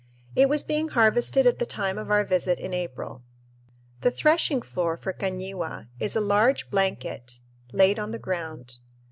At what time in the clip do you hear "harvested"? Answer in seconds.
0.87-1.45